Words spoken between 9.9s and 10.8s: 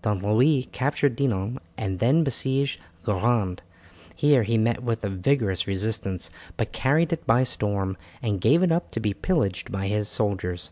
soldiers.